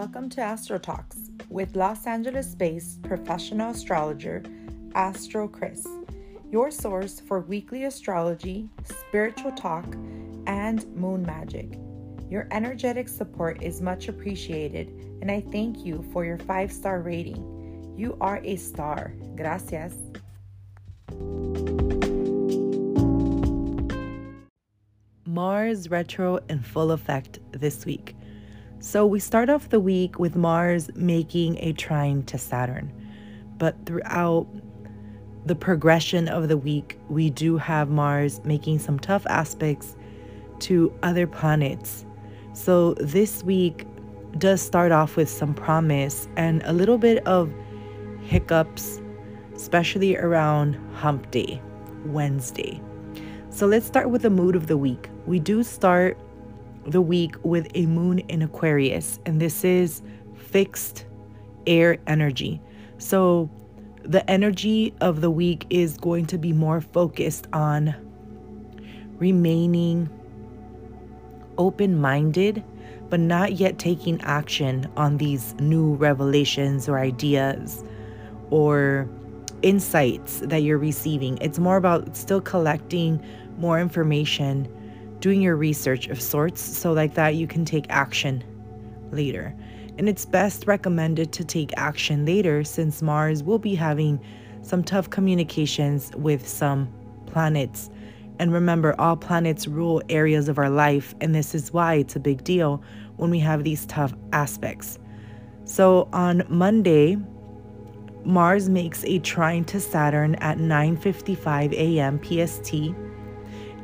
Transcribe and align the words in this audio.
Welcome 0.00 0.30
to 0.30 0.40
Astro 0.40 0.78
Talks 0.78 1.18
with 1.50 1.76
Los 1.76 2.06
Angeles 2.06 2.54
based 2.54 3.02
professional 3.02 3.72
astrologer 3.72 4.42
Astro 4.94 5.46
Chris, 5.46 5.86
your 6.50 6.70
source 6.70 7.20
for 7.20 7.40
weekly 7.40 7.84
astrology, 7.84 8.70
spiritual 8.82 9.52
talk, 9.52 9.84
and 10.46 10.86
moon 10.96 11.22
magic. 11.22 11.78
Your 12.30 12.48
energetic 12.50 13.10
support 13.10 13.62
is 13.62 13.82
much 13.82 14.08
appreciated, 14.08 14.88
and 15.20 15.30
I 15.30 15.42
thank 15.52 15.84
you 15.84 16.02
for 16.14 16.24
your 16.24 16.38
five 16.38 16.72
star 16.72 17.02
rating. 17.02 17.94
You 17.98 18.16
are 18.22 18.40
a 18.42 18.56
star. 18.56 19.12
Gracias. 19.36 19.98
Mars 25.26 25.90
retro 25.90 26.38
in 26.48 26.60
full 26.60 26.90
effect 26.90 27.38
this 27.52 27.84
week. 27.84 28.14
So 28.82 29.04
we 29.04 29.20
start 29.20 29.50
off 29.50 29.68
the 29.68 29.78
week 29.78 30.18
with 30.18 30.36
Mars 30.36 30.88
making 30.94 31.58
a 31.58 31.74
trine 31.74 32.22
to 32.24 32.38
Saturn. 32.38 32.90
But 33.58 33.76
throughout 33.84 34.46
the 35.44 35.54
progression 35.54 36.28
of 36.28 36.48
the 36.48 36.56
week, 36.56 36.98
we 37.10 37.28
do 37.28 37.58
have 37.58 37.90
Mars 37.90 38.40
making 38.42 38.78
some 38.78 38.98
tough 38.98 39.26
aspects 39.26 39.96
to 40.60 40.90
other 41.02 41.26
planets. 41.26 42.06
So 42.54 42.94
this 42.94 43.44
week 43.44 43.86
does 44.38 44.62
start 44.62 44.92
off 44.92 45.14
with 45.14 45.28
some 45.28 45.52
promise 45.52 46.26
and 46.38 46.62
a 46.64 46.72
little 46.72 46.96
bit 46.96 47.22
of 47.26 47.52
hiccups, 48.22 48.98
especially 49.54 50.16
around 50.16 50.78
hump 50.94 51.30
day, 51.30 51.60
Wednesday. 52.06 52.80
So 53.50 53.66
let's 53.66 53.84
start 53.84 54.08
with 54.08 54.22
the 54.22 54.30
mood 54.30 54.56
of 54.56 54.68
the 54.68 54.78
week. 54.78 55.10
We 55.26 55.38
do 55.38 55.62
start 55.62 56.16
the 56.86 57.00
week 57.00 57.34
with 57.42 57.68
a 57.74 57.86
moon 57.86 58.20
in 58.20 58.42
Aquarius, 58.42 59.18
and 59.26 59.40
this 59.40 59.64
is 59.64 60.02
fixed 60.36 61.06
air 61.66 61.98
energy. 62.06 62.60
So 62.98 63.50
the 64.02 64.28
energy 64.30 64.94
of 65.00 65.20
the 65.20 65.30
week 65.30 65.66
is 65.70 65.96
going 65.96 66.26
to 66.26 66.38
be 66.38 66.52
more 66.52 66.80
focused 66.80 67.46
on 67.52 67.94
remaining 69.18 70.08
open 71.58 72.00
minded, 72.00 72.64
but 73.10 73.20
not 73.20 73.52
yet 73.54 73.78
taking 73.78 74.20
action 74.22 74.90
on 74.96 75.18
these 75.18 75.54
new 75.60 75.94
revelations 75.94 76.88
or 76.88 76.98
ideas 76.98 77.84
or 78.50 79.08
insights 79.62 80.40
that 80.40 80.62
you're 80.62 80.78
receiving. 80.78 81.36
It's 81.38 81.58
more 81.58 81.76
about 81.76 82.16
still 82.16 82.40
collecting 82.40 83.22
more 83.58 83.78
information, 83.78 84.66
doing 85.20 85.40
your 85.40 85.56
research 85.56 86.08
of 86.08 86.20
sorts, 86.20 86.60
so 86.60 86.92
like 86.92 87.14
that 87.14 87.34
you 87.34 87.46
can 87.46 87.64
take 87.64 87.86
action 87.88 88.42
later. 89.12 89.54
And 89.98 90.08
it's 90.08 90.24
best 90.24 90.66
recommended 90.66 91.32
to 91.32 91.44
take 91.44 91.72
action 91.76 92.24
later 92.24 92.64
since 92.64 93.02
Mars 93.02 93.42
will 93.42 93.58
be 93.58 93.74
having 93.74 94.18
some 94.62 94.82
tough 94.82 95.10
communications 95.10 96.10
with 96.16 96.46
some 96.48 96.92
planets. 97.26 97.90
And 98.38 98.52
remember, 98.52 98.98
all 98.98 99.16
planets 99.16 99.68
rule 99.68 100.02
areas 100.08 100.48
of 100.48 100.58
our 100.58 100.70
life, 100.70 101.14
and 101.20 101.34
this 101.34 101.54
is 101.54 101.72
why 101.72 101.94
it's 101.94 102.16
a 102.16 102.20
big 102.20 102.42
deal 102.42 102.82
when 103.16 103.30
we 103.30 103.38
have 103.40 103.64
these 103.64 103.84
tough 103.86 104.14
aspects. 104.32 104.98
So 105.64 106.08
on 106.12 106.44
Monday, 106.48 107.18
Mars 108.24 108.68
makes 108.68 109.04
a 109.04 109.18
trine 109.18 109.64
to 109.66 109.80
Saturn 109.80 110.34
at 110.36 110.58
9:55 110.58 111.72
a.m. 111.72 112.18
PST, 112.22 112.94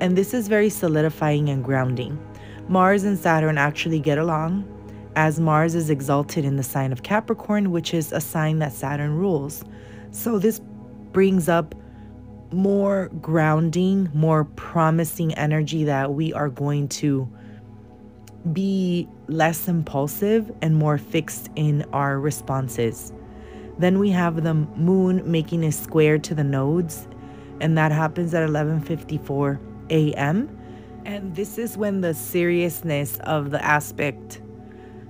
and 0.01 0.17
this 0.17 0.35
is 0.35 0.49
very 0.49 0.69
solidifying 0.69 1.49
and 1.49 1.65
grounding. 1.65 2.19
Mars 2.69 3.05
and 3.05 3.19
Saturn 3.19 3.59
actually 3.59 4.01
get 4.01 4.19
along 4.19 4.65
as 5.15 5.41
Mars 5.41 5.75
is 5.75 5.89
exalted 5.89 6.45
in 6.45 6.57
the 6.57 6.63
sign 6.63 6.93
of 6.93 7.03
Capricorn, 7.03 7.71
which 7.71 7.95
is 7.95 8.13
a 8.13 8.21
sign 8.21 8.59
that 8.59 8.73
Saturn 8.73 9.17
rules. 9.17 9.65
So 10.11 10.39
this 10.39 10.61
brings 11.13 11.49
up 11.49 11.75
more 12.53 13.09
grounding, 13.21 14.11
more 14.13 14.45
promising 14.45 15.35
energy 15.35 15.85
that 15.85 16.13
we 16.13 16.33
are 16.33 16.49
going 16.49 16.89
to 16.89 17.29
be 18.53 19.09
less 19.27 19.67
impulsive 19.67 20.53
and 20.63 20.77
more 20.77 20.99
fixed 20.99 21.49
in 21.57 21.85
our 21.93 22.21
responses. 22.21 23.13
Then 23.79 23.99
we 23.99 24.11
have 24.11 24.45
the 24.45 24.55
moon 24.55 25.23
making 25.31 25.65
a 25.65 25.73
square 25.73 26.19
to 26.19 26.35
the 26.35 26.45
nodes, 26.45 27.09
and 27.61 27.77
that 27.77 27.91
happens 27.91 28.35
at 28.35 28.49
11:54 28.49 29.59
a.m. 29.91 30.59
And 31.05 31.35
this 31.35 31.59
is 31.59 31.77
when 31.77 32.01
the 32.01 32.15
seriousness 32.15 33.19
of 33.21 33.51
the 33.51 33.65
aspect 33.65 34.41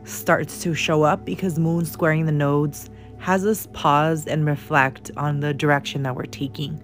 starts 0.04 0.62
to 0.62 0.75
show 0.75 1.03
up 1.03 1.25
because 1.25 1.59
moon 1.59 1.84
squaring 1.84 2.26
the 2.26 2.32
nodes 2.32 2.91
has 3.19 3.44
us 3.44 3.66
pause 3.72 4.26
and 4.26 4.47
reflect 4.47 5.10
on 5.16 5.41
the 5.41 5.54
direction 5.54 6.03
that 6.03 6.15
we're 6.15 6.26
taking. 6.26 6.82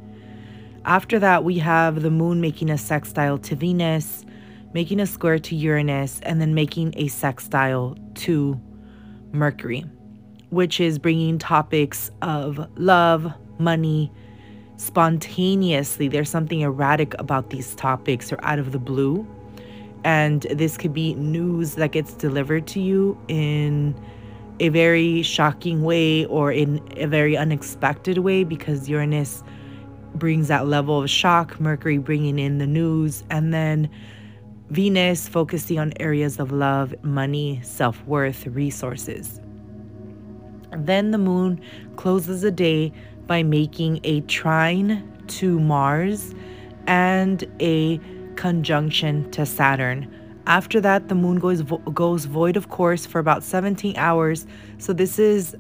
After 0.85 1.19
that, 1.21 1.45
we 1.45 1.59
have 1.59 2.03
the 2.03 2.11
moon 2.11 2.41
making 2.41 2.71
a 2.71 2.79
sextile 2.79 3.39
to 3.39 3.55
Venus, 3.55 4.25
making 4.73 4.99
a 4.99 5.07
square 5.07 5.39
to 5.39 5.55
Uranus, 5.55 6.21
and 6.23 6.41
then 6.41 6.55
making 6.55 6.95
a 6.97 7.09
sextile 7.09 7.97
to 8.15 8.61
Mercury, 9.31 9.85
which 10.51 10.81
is 10.81 10.99
bringing 10.99 11.39
topics 11.39 12.11
of 12.23 12.69
love, 12.77 13.33
money, 13.59 14.13
spontaneously. 14.77 16.09
There's 16.09 16.31
something 16.31 16.61
erratic 16.61 17.15
about 17.19 17.51
these 17.51 17.75
topics 17.75 18.33
or 18.33 18.39
out 18.43 18.59
of 18.59 18.73
the 18.73 18.79
blue. 18.79 19.27
And 20.05 20.43
this 20.43 20.77
could 20.77 20.93
be 20.93 21.15
news 21.15 21.77
that 21.77 21.93
gets 21.93 22.15
delivered 22.15 22.67
to 22.69 22.81
you 22.81 23.17
in 23.29 23.95
a 24.61 24.69
very 24.69 25.23
shocking 25.23 25.83
way 25.83 26.25
or 26.27 26.53
in 26.53 26.83
a 26.97 27.07
very 27.07 27.37
unexpected 27.37 28.19
way 28.19 28.45
because 28.45 28.89
Uranus 28.89 29.43
brings 30.15 30.49
that 30.49 30.67
level 30.67 31.03
of 31.03 31.11
shock, 31.11 31.59
Mercury 31.61 31.99
bringing 31.99 32.39
in 32.39 32.59
the 32.59 32.67
news, 32.67 33.25
and 33.31 33.55
then 33.55 33.89
Venus 34.71 35.29
focusing 35.29 35.79
on 35.79 35.93
areas 36.01 36.39
of 36.39 36.51
love, 36.51 36.95
money, 37.03 37.61
self 37.63 38.03
worth, 38.07 38.47
resources. 38.47 39.41
Then 40.75 41.11
the 41.11 41.19
moon 41.19 41.61
closes 41.97 42.41
the 42.43 42.51
day 42.51 42.93
by 43.33 43.43
making 43.43 43.99
a 44.05 44.21
trine 44.23 45.03
to 45.27 45.59
Mars 45.59 46.35
and 46.87 47.43
a 47.61 47.99
conjunction 48.37 49.31
to 49.31 49.47
Saturn. 49.47 50.07
After 50.47 50.83
that, 50.83 51.09
the 51.09 51.15
moon 51.15 51.39
goes 51.39 51.63
vo- 51.63 51.79
goes 51.79 52.27
void 52.27 52.59
of 52.59 52.69
course 52.69 53.07
for 53.07 53.21
about 53.21 53.43
17 53.43 53.97
hours. 53.97 54.47
So 54.77 54.93
this 54.93 55.19
is 55.19 55.57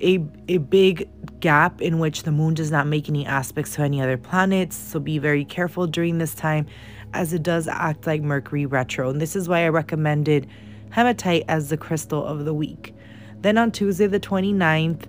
a 0.00 0.24
a 0.46 0.58
big 0.58 1.08
gap 1.40 1.82
in 1.82 1.98
which 1.98 2.22
the 2.22 2.30
moon 2.30 2.54
does 2.54 2.70
not 2.70 2.86
make 2.86 3.08
any 3.08 3.26
aspects 3.26 3.74
to 3.74 3.82
any 3.82 4.00
other 4.00 4.16
planets. 4.16 4.76
So 4.76 5.00
be 5.00 5.18
very 5.18 5.44
careful 5.44 5.88
during 5.88 6.18
this 6.18 6.36
time 6.36 6.66
as 7.14 7.32
it 7.32 7.42
does 7.42 7.66
act 7.66 8.06
like 8.06 8.22
Mercury 8.22 8.64
retro. 8.64 9.10
And 9.10 9.20
this 9.20 9.34
is 9.34 9.48
why 9.48 9.64
I 9.64 9.70
recommended 9.70 10.46
hematite 10.90 11.46
as 11.48 11.68
the 11.68 11.76
crystal 11.76 12.24
of 12.24 12.44
the 12.44 12.54
week. 12.54 12.94
Then 13.40 13.58
on 13.58 13.72
Tuesday 13.72 14.06
the 14.06 14.20
29th, 14.20 15.06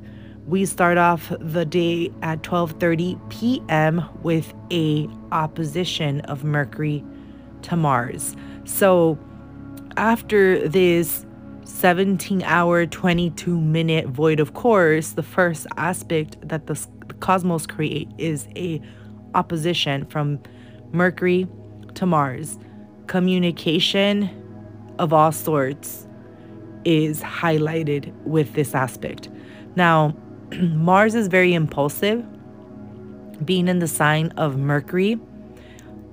we 0.49 0.65
start 0.65 0.97
off 0.97 1.31
the 1.39 1.63
day 1.63 2.11
at 2.23 2.41
12:30 2.41 3.17
p.m. 3.29 4.03
with 4.23 4.51
a 4.71 5.07
opposition 5.31 6.21
of 6.21 6.43
Mercury 6.43 7.03
to 7.61 7.75
Mars. 7.75 8.35
So 8.65 9.19
after 9.95 10.67
this 10.67 11.25
17 11.65 12.41
hour 12.43 12.87
22 12.87 13.61
minute 13.61 14.07
void 14.07 14.39
of 14.39 14.55
course, 14.55 15.11
the 15.11 15.21
first 15.21 15.67
aspect 15.77 16.37
that 16.41 16.65
the, 16.65 16.87
cosmos 17.19 17.67
create 17.67 18.09
is 18.17 18.47
a 18.55 18.81
opposition 19.35 20.03
from 20.05 20.39
Mercury 20.91 21.47
to 21.93 22.07
Mars. 22.07 22.57
Communication 23.05 24.29
of 24.97 25.13
all 25.13 25.31
sorts 25.31 26.07
is 26.85 27.21
highlighted 27.21 28.11
with 28.23 28.53
this 28.53 28.73
aspect. 28.73 29.29
Now, 29.75 30.15
Mars 30.59 31.15
is 31.15 31.27
very 31.27 31.53
impulsive, 31.53 32.25
being 33.45 33.67
in 33.67 33.79
the 33.79 33.87
sign 33.87 34.31
of 34.31 34.57
Mercury. 34.57 35.19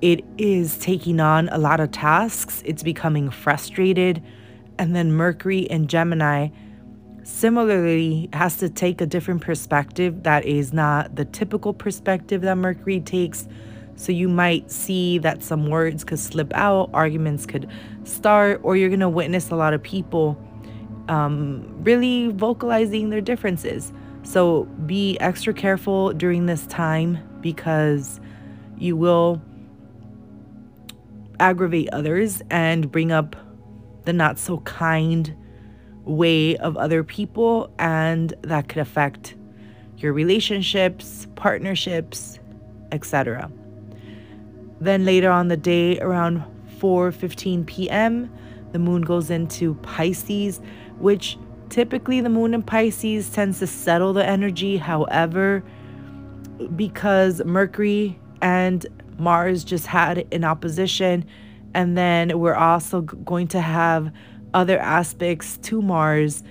It 0.01 0.23
is 0.37 0.77
taking 0.77 1.19
on 1.19 1.49
a 1.49 1.57
lot 1.57 1.79
of 1.79 1.91
tasks, 1.91 2.61
it's 2.65 2.83
becoming 2.83 3.31
frustrated. 3.31 4.21
And 4.77 4.95
then 4.95 5.11
Mercury 5.11 5.67
and 5.71 5.89
Gemini 5.89 6.49
similarly 7.23 8.29
has 8.31 8.57
to 8.57 8.69
take 8.69 9.01
a 9.01 9.05
different 9.07 9.41
perspective 9.41 10.23
that 10.23 10.45
is 10.45 10.71
not 10.71 11.15
the 11.15 11.25
typical 11.25 11.73
perspective 11.73 12.41
that 12.41 12.55
Mercury 12.55 12.99
takes. 12.99 13.47
So 13.95 14.11
you 14.11 14.29
might 14.29 14.71
see 14.71 15.17
that 15.17 15.41
some 15.41 15.67
words 15.67 16.03
could 16.03 16.19
slip 16.19 16.53
out, 16.53 16.91
arguments 16.93 17.47
could 17.47 17.67
start, 18.03 18.61
or 18.63 18.77
you're 18.77 18.89
going 18.89 18.99
to 18.99 19.09
witness 19.09 19.49
a 19.49 19.55
lot 19.55 19.73
of 19.73 19.81
people 19.81 20.39
um, 21.09 21.65
really 21.83 22.27
vocalizing 22.27 23.09
their 23.09 23.21
differences. 23.21 23.91
So 24.27 24.65
be 24.85 25.17
extra 25.21 25.53
careful 25.53 26.11
during 26.11 26.47
this 26.47 26.67
time 26.67 27.17
because 27.39 28.19
you 28.77 28.97
will 28.97 29.41
aggravate 31.39 31.87
others 31.93 32.41
and 32.49 32.91
bring 32.91 33.13
up 33.13 33.37
the 34.03 34.11
not 34.11 34.37
so 34.37 34.57
kind 34.59 35.33
way 36.03 36.57
of 36.57 36.75
other 36.75 37.05
people, 37.05 37.71
and 37.79 38.33
that 38.41 38.67
could 38.67 38.79
affect 38.79 39.35
your 39.97 40.11
relationships, 40.11 41.25
partnerships, 41.35 42.37
etc. 42.91 43.49
Then 44.81 45.05
later 45.05 45.31
on 45.31 45.47
the 45.47 45.57
day, 45.57 46.01
around 46.01 46.43
4:15 46.79 47.65
p.m., 47.65 48.29
the 48.73 48.79
moon 48.79 49.03
goes 49.03 49.29
into 49.29 49.75
Pisces, 49.75 50.59
which 50.99 51.37
typically 51.69 52.21
the 52.21 52.29
moon 52.29 52.53
in 52.53 52.63
Pisces 52.63 53.29
tends 53.29 53.59
to 53.59 53.67
settle 53.67 54.13
the 54.13 54.25
energy. 54.25 54.77
However, 54.77 55.63
because 56.75 57.43
Mercury 57.45 58.19
and 58.41 58.85
Mars 59.17 59.63
just 59.63 59.87
had 59.87 60.27
an 60.31 60.43
opposition, 60.43 61.25
and 61.73 61.97
then 61.97 62.39
we're 62.39 62.55
also 62.55 63.01
going 63.01 63.47
to 63.49 63.61
have 63.61 64.11
other 64.53 64.79
aspects 64.79 65.57
to 65.57 65.81
Mars. 65.81 66.43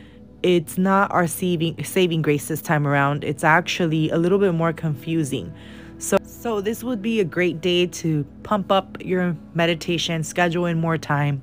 It's 0.43 0.79
not 0.79 1.11
our 1.11 1.27
saving 1.27 1.83
saving 1.85 2.23
grace 2.23 2.49
this 2.49 2.63
time 2.63 2.87
around. 2.87 3.25
It's 3.25 3.43
actually 3.43 4.11
a 4.11 4.19
little 4.19 4.39
bit 4.39 4.53
more 4.53 4.73
confusing. 4.73 5.53
So 5.99 6.19
so 6.23 6.61
this 6.61 6.85
would 6.85 7.03
be 7.03 7.21
a 7.21 7.25
great 7.25 7.61
day 7.61 7.87
to 7.87 8.25
pump 8.43 8.71
up 8.71 8.99
your 9.01 9.37
meditation, 9.55 10.23
schedule 10.23 10.67
in 10.67 10.79
more 10.79 10.99
time, 10.99 11.43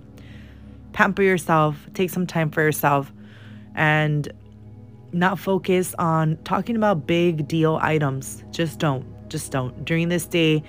pamper 0.94 1.24
yourself, 1.24 1.76
take 1.94 2.10
some 2.10 2.28
time 2.28 2.50
for 2.50 2.62
yourself 2.62 3.12
and 3.76 4.32
not 5.12 5.38
focus 5.38 5.94
on 6.00 6.38
talking 6.44 6.76
about 6.76 7.06
big 7.06 7.48
deal 7.48 7.80
items. 7.82 8.44
Just 8.52 8.80
don't. 8.80 9.06
Just 9.30 9.52
don't. 9.52 9.86
During 9.86 10.10
this 10.10 10.26
day, 10.26 10.64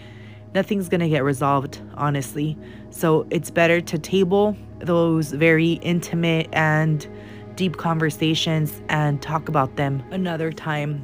nothing's 0.54 0.88
going 0.88 1.00
to 1.00 1.08
get 1.08 1.24
resolved, 1.24 1.80
honestly. 1.94 2.56
So 2.90 3.26
it's 3.30 3.50
better 3.50 3.80
to 3.80 3.98
table 3.98 4.56
those 4.80 5.32
very 5.32 5.72
intimate 5.74 6.48
and 6.52 7.06
deep 7.56 7.76
conversations 7.76 8.82
and 8.88 9.22
talk 9.22 9.48
about 9.48 9.76
them 9.76 10.02
another 10.10 10.52
time. 10.52 11.02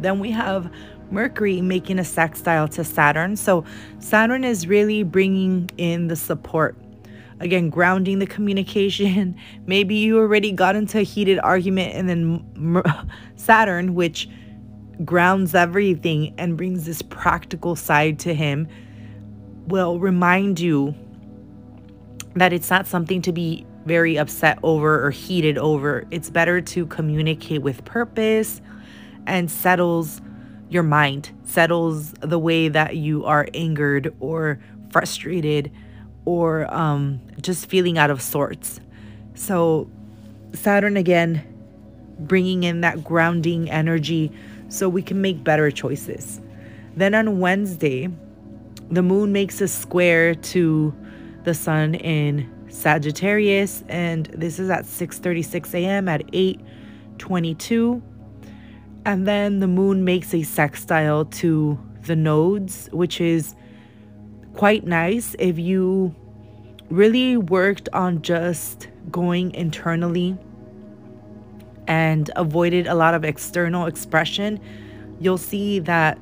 Then 0.00 0.18
we 0.18 0.30
have 0.32 0.70
Mercury 1.10 1.60
making 1.60 1.98
a 1.98 2.04
sextile 2.04 2.68
to 2.68 2.84
Saturn. 2.84 3.36
So 3.36 3.64
Saturn 3.98 4.44
is 4.44 4.66
really 4.66 5.02
bringing 5.02 5.70
in 5.76 6.08
the 6.08 6.16
support 6.16 6.76
again 7.42 7.70
grounding 7.70 8.18
the 8.18 8.26
communication. 8.26 9.36
Maybe 9.66 9.96
you 9.96 10.18
already 10.18 10.52
got 10.52 10.76
into 10.76 10.98
a 10.98 11.02
heated 11.02 11.38
argument 11.40 11.94
and 11.94 12.08
then 12.08 12.82
saturn 13.36 13.94
which 13.94 14.28
grounds 15.04 15.54
everything 15.54 16.34
and 16.38 16.56
brings 16.56 16.84
this 16.86 17.02
practical 17.02 17.74
side 17.74 18.18
to 18.20 18.34
him 18.34 18.68
will 19.66 19.98
remind 19.98 20.60
you 20.60 20.94
that 22.34 22.52
it's 22.52 22.70
not 22.70 22.86
something 22.86 23.20
to 23.22 23.32
be 23.32 23.66
very 23.84 24.16
upset 24.16 24.58
over 24.62 25.04
or 25.04 25.10
heated 25.10 25.58
over. 25.58 26.04
It's 26.10 26.30
better 26.30 26.60
to 26.60 26.86
communicate 26.86 27.62
with 27.62 27.84
purpose 27.84 28.60
and 29.26 29.50
settles 29.50 30.20
your 30.72 30.82
mind 30.82 31.30
settles 31.44 32.12
the 32.20 32.38
way 32.38 32.68
that 32.68 32.96
you 32.96 33.24
are 33.26 33.46
angered 33.52 34.14
or 34.20 34.58
frustrated 34.90 35.70
or 36.24 36.72
um, 36.72 37.20
just 37.40 37.66
feeling 37.66 37.98
out 37.98 38.10
of 38.10 38.22
sorts. 38.22 38.80
So, 39.34 39.90
Saturn 40.52 40.96
again 40.96 41.48
bringing 42.18 42.62
in 42.62 42.82
that 42.82 43.02
grounding 43.02 43.70
energy 43.70 44.30
so 44.68 44.88
we 44.88 45.02
can 45.02 45.20
make 45.20 45.42
better 45.42 45.70
choices. 45.70 46.40
Then 46.96 47.14
on 47.14 47.40
Wednesday, 47.40 48.08
the 48.90 49.02
moon 49.02 49.32
makes 49.32 49.60
a 49.60 49.68
square 49.68 50.34
to 50.34 50.94
the 51.44 51.54
sun 51.54 51.94
in 51.94 52.50
Sagittarius 52.68 53.84
and 53.88 54.26
this 54.26 54.58
is 54.58 54.70
at 54.70 54.84
6:36 54.84 55.74
a.m. 55.74 56.08
at 56.08 56.26
8:22 56.32 58.02
and 59.04 59.26
then 59.26 59.60
the 59.60 59.66
moon 59.66 60.04
makes 60.04 60.32
a 60.32 60.42
sextile 60.42 61.24
to 61.24 61.78
the 62.04 62.16
nodes 62.16 62.88
which 62.92 63.20
is 63.20 63.54
quite 64.54 64.84
nice 64.84 65.34
if 65.38 65.58
you 65.58 66.14
really 66.90 67.36
worked 67.36 67.88
on 67.92 68.22
just 68.22 68.88
going 69.10 69.54
internally 69.54 70.36
and 71.86 72.30
avoided 72.36 72.86
a 72.86 72.94
lot 72.94 73.14
of 73.14 73.24
external 73.24 73.86
expression, 73.86 74.60
you'll 75.20 75.38
see 75.38 75.78
that 75.80 76.18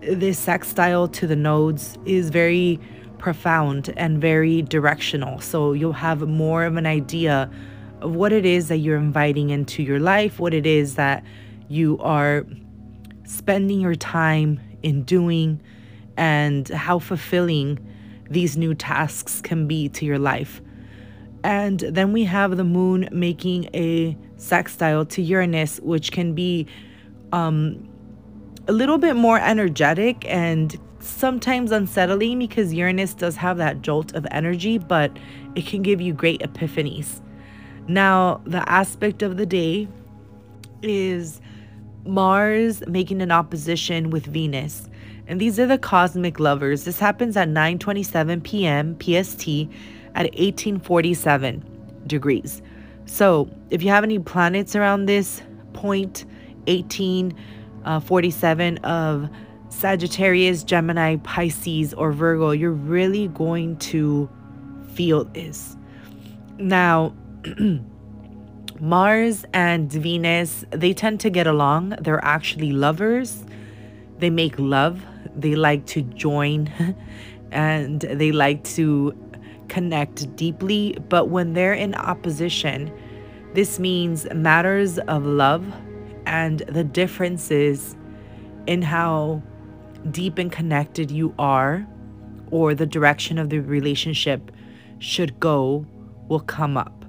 this 0.00 0.38
sextile 0.38 1.08
to 1.08 1.26
the 1.26 1.36
nodes 1.36 1.98
is 2.06 2.30
very 2.30 2.80
profound 3.18 3.92
and 3.96 4.20
very 4.20 4.62
directional. 4.62 5.40
So 5.40 5.72
you'll 5.72 5.92
have 5.92 6.22
more 6.28 6.64
of 6.64 6.76
an 6.76 6.86
idea 6.86 7.50
of 8.00 8.14
what 8.16 8.32
it 8.32 8.44
is 8.44 8.68
that 8.68 8.78
you're 8.78 8.96
inviting 8.96 9.50
into 9.50 9.82
your 9.82 10.00
life, 10.00 10.40
what 10.40 10.54
it 10.54 10.66
is 10.66 10.96
that 10.96 11.24
you 11.68 11.98
are 12.00 12.44
spending 13.24 13.80
your 13.80 13.94
time 13.94 14.60
in 14.82 15.04
doing, 15.04 15.60
and 16.16 16.68
how 16.68 16.98
fulfilling 16.98 17.78
these 18.30 18.56
new 18.56 18.74
tasks 18.74 19.40
can 19.40 19.66
be 19.66 19.88
to 19.90 20.04
your 20.04 20.18
life. 20.18 20.60
And 21.44 21.80
then 21.80 22.12
we 22.12 22.24
have 22.24 22.56
the 22.56 22.64
moon 22.64 23.08
making 23.10 23.68
a 23.74 24.16
sextile 24.36 25.04
to 25.06 25.22
Uranus, 25.22 25.80
which 25.80 26.12
can 26.12 26.34
be 26.34 26.66
um, 27.32 27.88
a 28.68 28.72
little 28.72 28.98
bit 28.98 29.16
more 29.16 29.38
energetic 29.38 30.24
and 30.28 30.78
sometimes 31.00 31.72
unsettling 31.72 32.38
because 32.38 32.72
Uranus 32.72 33.14
does 33.14 33.36
have 33.36 33.56
that 33.56 33.82
jolt 33.82 34.14
of 34.14 34.26
energy, 34.30 34.78
but 34.78 35.16
it 35.56 35.66
can 35.66 35.82
give 35.82 36.00
you 36.00 36.12
great 36.12 36.40
epiphanies. 36.40 37.20
Now, 37.88 38.40
the 38.44 38.68
aspect 38.70 39.22
of 39.22 39.36
the 39.36 39.46
day 39.46 39.88
is 40.82 41.40
Mars 42.04 42.86
making 42.86 43.20
an 43.20 43.32
opposition 43.32 44.10
with 44.10 44.26
Venus. 44.26 44.88
And 45.32 45.40
these 45.40 45.58
are 45.58 45.66
the 45.66 45.78
cosmic 45.78 46.38
lovers. 46.38 46.84
This 46.84 46.98
happens 46.98 47.38
at 47.38 47.48
9:27 47.48 48.44
p.m. 48.44 48.94
PST 49.00 49.48
at 50.14 50.26
1847 50.34 51.64
degrees. 52.06 52.60
So, 53.06 53.48
if 53.70 53.82
you 53.82 53.88
have 53.88 54.04
any 54.04 54.18
planets 54.18 54.76
around 54.76 55.06
this 55.06 55.40
point 55.72 56.26
1847 56.66 58.78
uh, 58.84 58.86
of 58.86 59.30
Sagittarius, 59.70 60.64
Gemini, 60.64 61.16
Pisces, 61.16 61.94
or 61.94 62.12
Virgo, 62.12 62.50
you're 62.50 62.70
really 62.70 63.28
going 63.28 63.78
to 63.78 64.28
feel 64.92 65.24
this. 65.24 65.78
Now, 66.58 67.14
Mars 68.80 69.46
and 69.54 69.90
Venus, 69.90 70.66
they 70.72 70.92
tend 70.92 71.20
to 71.20 71.30
get 71.30 71.46
along. 71.46 71.94
They're 72.02 72.22
actually 72.22 72.72
lovers. 72.72 73.46
They 74.18 74.28
make 74.28 74.58
love 74.58 75.02
they 75.36 75.54
like 75.54 75.86
to 75.86 76.02
join 76.02 76.70
and 77.52 78.00
they 78.00 78.32
like 78.32 78.64
to 78.64 79.16
connect 79.68 80.34
deeply. 80.36 80.96
But 81.08 81.28
when 81.28 81.54
they're 81.54 81.74
in 81.74 81.94
opposition, 81.94 82.92
this 83.54 83.78
means 83.78 84.26
matters 84.34 84.98
of 84.98 85.24
love 85.24 85.64
and 86.26 86.60
the 86.60 86.84
differences 86.84 87.96
in 88.66 88.82
how 88.82 89.42
deep 90.10 90.38
and 90.38 90.50
connected 90.50 91.10
you 91.10 91.34
are 91.38 91.86
or 92.50 92.74
the 92.74 92.86
direction 92.86 93.38
of 93.38 93.50
the 93.50 93.58
relationship 93.58 94.50
should 94.98 95.38
go 95.40 95.86
will 96.28 96.40
come 96.40 96.76
up. 96.76 97.04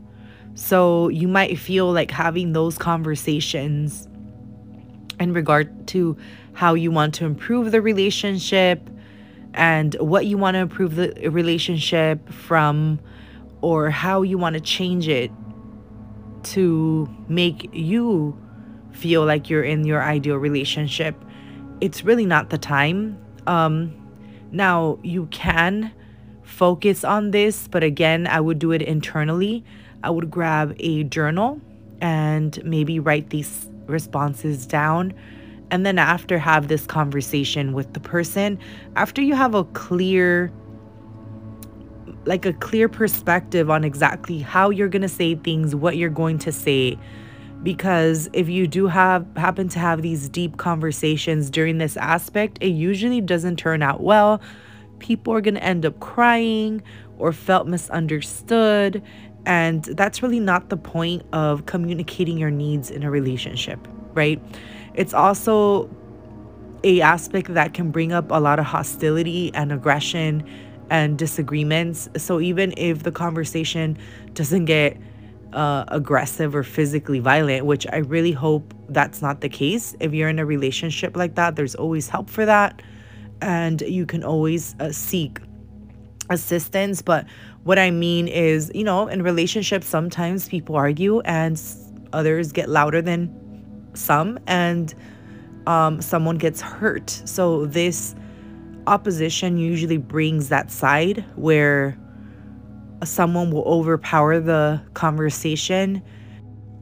So 0.56 1.10
you 1.10 1.28
might 1.28 1.58
feel 1.58 1.92
like 1.92 2.12
having 2.12 2.54
those 2.54 2.78
conversations 2.78 4.08
in 5.24 5.34
regard 5.34 5.88
to 5.88 6.16
how 6.54 6.76
you 6.76 6.92
want 6.92 7.16
to 7.16 7.26
improve 7.26 7.72
the 7.72 7.82
relationship 7.82 8.90
and 9.54 9.96
what 9.96 10.26
you 10.26 10.38
want 10.38 10.56
to 10.56 10.60
improve 10.60 10.96
the 10.96 11.30
relationship 11.30 12.30
from 12.32 13.00
or 13.62 13.90
how 13.90 14.22
you 14.22 14.38
want 14.38 14.54
to 14.54 14.60
change 14.60 15.08
it 15.08 15.32
to 16.44 17.10
make 17.28 17.70
you 17.72 18.38
feel 18.92 19.26
like 19.26 19.50
you're 19.50 19.64
in 19.64 19.86
your 19.86 20.04
ideal 20.04 20.36
relationship. 20.36 21.16
It's 21.82 22.04
really 22.04 22.26
not 22.26 22.50
the 22.50 22.58
time. 22.58 23.18
Um 23.48 24.00
now 24.52 25.00
you 25.02 25.26
can 25.32 25.92
focus 26.44 27.04
on 27.04 27.32
this 27.32 27.68
but 27.68 27.82
again 27.84 28.28
i 28.28 28.40
would 28.40 28.60
do 28.60 28.72
it 28.72 28.82
internally. 28.82 29.64
I 30.04 30.10
would 30.10 30.30
grab 30.30 30.76
a 30.80 31.04
journal 31.06 31.62
and 32.02 32.62
maybe 32.66 33.00
write 33.00 33.30
these 33.30 33.70
responses 33.88 34.66
down. 34.66 35.14
And 35.72 35.86
then 35.86 35.98
after 35.98 36.38
have 36.38 36.68
this 36.68 36.86
conversation 36.86 37.74
with 37.74 37.94
the 37.94 38.00
person 38.00 38.60
after 38.96 39.22
you 39.22 39.34
have 39.34 39.56
a 39.56 39.64
clear 39.64 40.52
like 42.26 42.46
a 42.46 42.54
clear 42.54 42.88
perspective 42.88 43.70
on 43.70 43.84
exactly 43.84 44.40
how 44.40 44.70
you're 44.70 44.88
going 44.88 45.02
to 45.02 45.10
say 45.10 45.36
things 45.36 45.76
what 45.76 45.98
you're 45.98 46.10
going 46.10 46.38
to 46.40 46.52
say. 46.52 46.98
Because 47.64 48.30
if 48.34 48.50
you 48.50 48.68
do 48.68 48.88
have 48.88 49.26
happen 49.36 49.68
to 49.70 49.80
have 49.80 50.02
these 50.02 50.30
deep 50.30 50.58
conversations 50.58 51.50
during 51.50 51.78
this 51.78 51.98
aspect 51.98 52.58
it 52.62 52.70
usually 52.70 53.22
doesn't 53.22 53.58
turn 53.58 53.82
out 53.82 54.02
well. 54.02 54.42
People 55.00 55.34
are 55.34 55.42
going 55.42 55.56
to 55.56 55.64
end 55.64 55.86
up 55.86 56.00
crying 56.00 56.82
or 57.18 57.32
felt 57.32 57.68
misunderstood. 57.68 59.02
And 59.46 59.84
that's 59.84 60.24
really 60.24 60.40
not 60.40 60.70
the 60.70 60.78
point 60.78 61.24
of 61.34 61.66
communicating 61.66 62.38
your 62.38 62.52
needs 62.52 62.90
in 62.90 63.04
a 63.04 63.12
relationship, 63.12 63.88
right? 64.14 64.42
It's 64.94 65.14
also 65.14 65.90
a 66.84 67.02
aspect 67.02 67.54
that 67.54 67.74
can 67.74 67.92
bring 67.92 68.12
up 68.12 68.32
a 68.32 68.40
lot 68.40 68.60
of 68.60 68.66
hostility 68.66 69.54
and 69.54 69.72
aggression 69.72 70.48
and 70.90 71.18
disagreements. 71.18 72.10
So 72.18 72.40
even 72.40 72.74
if 72.78 73.04
the 73.04 73.12
conversation 73.12 73.98
doesn't 74.34 74.66
get 74.66 74.98
uh, 75.54 75.86
aggressive 75.90 76.56
or 76.56 76.64
physically 76.64 77.20
violent, 77.20 77.66
which 77.66 77.86
I 77.92 77.98
really 77.98 78.32
hope 78.32 78.74
that's 78.90 79.22
not 79.22 79.42
the 79.42 79.50
case. 79.50 79.96
If 80.00 80.14
you're 80.14 80.30
in 80.30 80.40
a 80.40 80.46
relationship 80.46 81.16
like 81.16 81.36
that, 81.36 81.56
there's 81.56 81.76
always 81.76 82.10
help 82.10 82.30
for 82.30 82.46
that. 82.46 82.82
And 83.42 83.82
you 83.82 84.06
can 84.06 84.24
always 84.24 84.76
uh, 84.80 84.92
seek 84.92 85.40
assistance. 86.30 87.02
But 87.02 87.26
what 87.64 87.80
I 87.80 87.92
mean 87.92 88.28
is, 88.28 88.72
you 88.74 88.84
know, 88.84 89.08
in 89.08 89.24
relationships, 89.24 89.88
sometimes 89.88 90.48
people 90.48 90.76
argue 90.76 91.22
and 91.22 91.62
others 92.12 92.52
get 92.52 92.70
louder 92.70 93.02
than 93.02 93.30
some, 93.94 94.40
and 94.48 94.94
um, 95.68 96.02
someone 96.02 96.38
gets 96.38 96.62
hurt. 96.62 97.10
So 97.26 97.66
this 97.66 98.16
opposition 98.88 99.58
usually 99.58 99.98
brings 99.98 100.50
that 100.50 100.72
side 100.72 101.24
where 101.36 101.98
someone 103.04 103.52
will 103.52 103.64
overpower 103.64 104.40
the 104.40 104.82
conversation. 104.94 106.02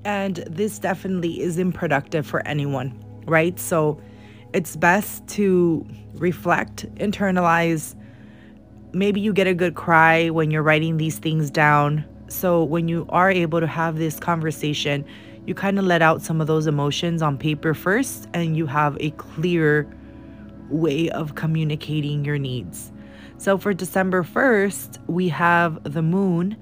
And 0.03 0.37
this 0.47 0.79
definitely 0.79 1.41
isn't 1.41 1.73
productive 1.73 2.25
for 2.25 2.45
anyone, 2.47 3.03
right? 3.27 3.59
So 3.59 4.01
it's 4.53 4.75
best 4.75 5.27
to 5.29 5.85
reflect, 6.13 6.85
internalize. 6.95 7.95
Maybe 8.93 9.21
you 9.21 9.33
get 9.33 9.47
a 9.47 9.53
good 9.53 9.75
cry 9.75 10.29
when 10.29 10.51
you're 10.51 10.63
writing 10.63 10.97
these 10.97 11.17
things 11.17 11.49
down. 11.49 12.05
So 12.27 12.63
when 12.63 12.87
you 12.87 13.05
are 13.09 13.31
able 13.31 13.59
to 13.59 13.67
have 13.67 13.97
this 13.97 14.19
conversation, 14.19 15.05
you 15.45 15.55
kind 15.55 15.79
of 15.79 15.85
let 15.85 16.01
out 16.01 16.21
some 16.21 16.41
of 16.41 16.47
those 16.47 16.67
emotions 16.67 17.21
on 17.21 17.37
paper 17.37 17.73
first, 17.73 18.27
and 18.33 18.55
you 18.55 18.65
have 18.67 18.97
a 18.99 19.11
clear 19.11 19.87
way 20.69 21.09
of 21.09 21.35
communicating 21.35 22.23
your 22.23 22.37
needs. 22.37 22.91
So 23.37 23.57
for 23.57 23.73
December 23.73 24.23
1st, 24.23 24.99
we 25.07 25.27
have 25.29 25.81
the 25.83 26.01
moon 26.01 26.55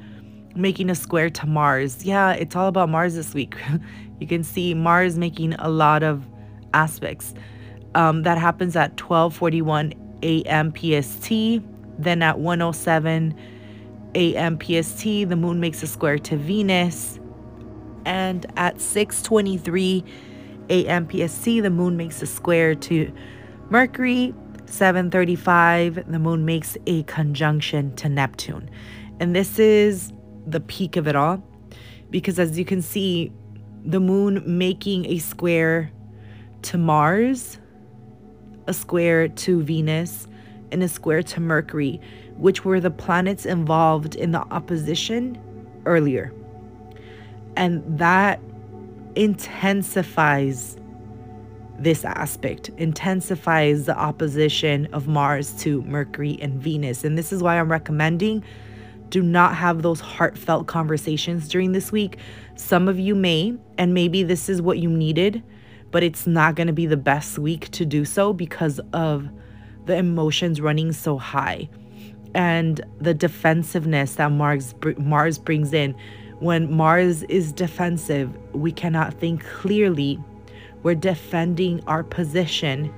making 0.56 0.90
a 0.90 0.96
square 0.96 1.30
to 1.30 1.46
Mars. 1.46 2.06
Yeah, 2.06 2.32
it's 2.32 2.56
all 2.56 2.68
about 2.68 2.90
Mars 2.90 3.16
this 3.16 3.34
week. 3.34 3.56
you 4.20 4.28
can 4.28 4.44
see 4.44 4.74
Mars 4.74 5.18
making 5.18 5.54
a 5.56 5.70
lot 5.70 6.04
of 6.04 6.26
aspects. 6.74 7.34
Um, 7.96 8.24
that 8.24 8.38
happens 8.38 8.76
at 8.76 8.96
12:41 8.98 9.94
a.m. 10.24 10.72
PST. 10.76 11.64
Then 12.00 12.22
at 12.22 12.40
107 12.40 13.36
a.m. 14.16 14.60
PST, 14.60 15.04
the 15.04 15.36
moon 15.36 15.60
makes 15.60 15.84
a 15.84 15.88
square 15.88 16.18
to 16.18 16.38
Venus. 16.38 17.20
And 18.06 18.46
at 18.58 18.78
6:23 18.78 20.04
a.m. 20.70 21.08
PST, 21.08 21.46
the 21.46 21.70
moon 21.70 21.98
makes 21.98 22.22
a 22.22 22.26
square 22.26 22.74
to 22.76 23.12
Mercury. 23.70 24.34
735, 24.66 26.12
the 26.12 26.20
moon 26.20 26.46
makes 26.46 26.78
a 26.86 27.04
conjunction 27.04 27.96
to 27.96 28.08
Neptune. 28.08 28.70
And 29.20 29.36
this 29.36 29.58
is 29.58 30.14
the 30.46 30.60
peak 30.60 30.96
of 30.96 31.08
it 31.08 31.16
all 31.16 31.44
because 32.10 32.40
as 32.40 32.58
you 32.58 32.66
can 32.66 32.82
see, 32.82 33.32
the 33.86 34.00
moon 34.00 34.44
making 34.46 35.06
a 35.06 35.20
square 35.20 35.92
to 36.64 36.78
Mars, 36.78 37.60
a 38.68 38.74
square 38.74 39.28
to 39.28 39.64
Venus, 39.64 40.28
and 40.72 40.84
a 40.84 40.88
square 40.88 41.24
to 41.24 41.40
Mercury, 41.40 42.00
which 42.38 42.66
were 42.66 42.80
the 42.80 42.92
planets 42.92 43.46
involved 43.46 44.16
in 44.16 44.32
the 44.32 44.42
opposition 44.52 45.40
earlier. 45.86 46.34
And 47.56 47.84
that 47.98 48.40
intensifies 49.16 50.78
this 51.80 52.04
aspect 52.04 52.70
intensifies 52.78 53.86
the 53.86 53.98
opposition 53.98 54.88
of 54.92 55.08
Mars 55.08 55.54
to 55.62 55.82
Mercury 55.84 56.38
and 56.42 56.62
Venus. 56.62 57.06
And 57.06 57.18
this 57.18 57.32
is 57.32 57.42
why 57.42 57.58
I'm 57.58 57.72
recommending 57.72 58.44
do 59.10 59.24
not 59.24 59.56
have 59.56 59.82
those 59.82 60.00
heartfelt 60.00 60.68
conversations 60.68 61.48
during 61.48 61.72
this 61.72 61.92
week. 61.92 62.18
Some 62.56 62.88
of 62.88 63.00
you 63.00 63.16
may, 63.16 63.56
and 63.78 63.94
maybe 63.94 64.24
this 64.24 64.50
is 64.50 64.62
what 64.62 64.78
you 64.78 64.90
needed, 64.90 65.42
but 65.92 66.04
it's 66.04 66.28
not 66.28 66.56
going 66.56 66.68
to 66.68 66.74
be 66.74 66.86
the 66.86 66.98
best 66.98 67.40
week 67.40 67.72
to 67.72 67.86
do 67.86 68.06
so 68.06 68.34
because 68.34 68.80
of 68.94 69.28
the 69.90 69.98
emotions 69.98 70.62
running 70.62 70.92
so 70.94 71.18
high 71.18 71.68
and 72.36 72.80
the 73.00 73.14
defensiveness 73.14 74.16
that 74.16 74.32
Mars 74.32 74.74
Mars 74.98 75.38
brings 75.38 75.74
in. 75.74 75.96
When 76.40 76.72
Mars 76.72 77.24
is 77.24 77.52
defensive, 77.52 78.32
we 78.54 78.72
cannot 78.72 79.14
think 79.16 79.44
clearly 79.44 80.20
we're 80.84 80.96
defending 80.96 81.84
our 81.88 82.04
position 82.04 82.94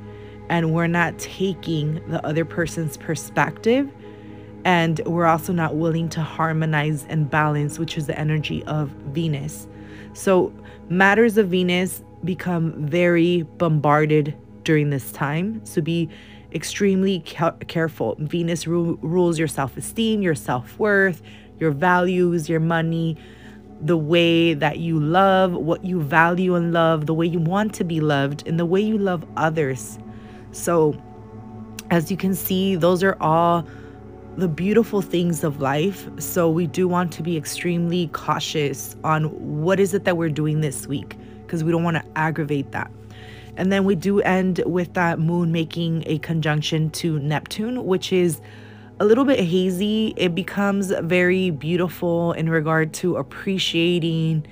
and 0.49 0.73
we're 0.73 0.87
not 0.87 1.17
taking 1.17 2.05
the 2.09 2.23
other 2.25 2.45
person's 2.45 2.97
perspective. 2.97 3.89
And 4.63 4.99
we're 5.07 5.25
also 5.25 5.53
not 5.53 5.75
willing 5.75 6.07
to 6.09 6.21
harmonize 6.21 7.05
and 7.09 7.27
balance, 7.27 7.79
which 7.79 7.97
is 7.97 8.05
the 8.05 8.19
energy 8.19 8.63
of 8.65 8.89
Venus. 9.13 9.67
So, 10.13 10.53
matters 10.89 11.37
of 11.37 11.47
Venus 11.47 12.03
become 12.23 12.85
very 12.85 13.41
bombarded 13.57 14.35
during 14.63 14.91
this 14.91 15.11
time. 15.13 15.65
So, 15.65 15.81
be 15.81 16.09
extremely 16.53 17.23
ca- 17.25 17.55
careful. 17.67 18.15
Venus 18.19 18.67
ru- 18.67 18.99
rules 19.01 19.39
your 19.39 19.47
self 19.47 19.77
esteem, 19.77 20.21
your 20.21 20.35
self 20.35 20.77
worth, 20.79 21.21
your 21.59 21.71
values, 21.71 22.49
your 22.49 22.59
money 22.59 23.17
the 23.81 23.97
way 23.97 24.53
that 24.53 24.77
you 24.77 24.99
love, 24.99 25.53
what 25.53 25.83
you 25.83 26.01
value 26.01 26.55
and 26.55 26.71
love, 26.71 27.07
the 27.07 27.13
way 27.13 27.25
you 27.25 27.39
want 27.39 27.73
to 27.75 27.83
be 27.83 27.99
loved, 27.99 28.47
and 28.47 28.59
the 28.59 28.65
way 28.65 28.79
you 28.79 28.97
love 28.97 29.25
others. 29.37 29.97
So, 30.51 30.95
as 31.89 32.11
you 32.11 32.17
can 32.17 32.35
see, 32.35 32.75
those 32.75 33.03
are 33.03 33.17
all 33.19 33.65
the 34.37 34.47
beautiful 34.47 35.01
things 35.01 35.43
of 35.43 35.59
life. 35.61 36.07
So, 36.19 36.49
we 36.49 36.67
do 36.67 36.87
want 36.87 37.11
to 37.13 37.23
be 37.23 37.35
extremely 37.35 38.07
cautious 38.13 38.95
on 39.03 39.25
what 39.63 39.79
is 39.79 39.93
it 39.93 40.05
that 40.05 40.15
we're 40.15 40.29
doing 40.29 40.61
this 40.61 40.87
week 40.87 41.17
because 41.45 41.63
we 41.63 41.71
don't 41.71 41.83
want 41.83 41.97
to 41.97 42.05
aggravate 42.15 42.71
that. 42.71 42.91
And 43.57 43.71
then 43.71 43.83
we 43.83 43.95
do 43.95 44.21
end 44.21 44.61
with 44.65 44.93
that 44.93 45.19
moon 45.19 45.51
making 45.51 46.03
a 46.05 46.17
conjunction 46.19 46.89
to 46.91 47.19
Neptune, 47.19 47.85
which 47.85 48.13
is 48.13 48.41
a 48.99 49.05
little 49.05 49.25
bit 49.25 49.39
hazy. 49.39 50.13
It 50.15 50.35
becomes 50.35 50.91
very 51.01 51.49
beautiful 51.49 52.33
in 52.33 52.49
regard 52.49 52.93
to 52.95 53.17
appreciating 53.17 54.45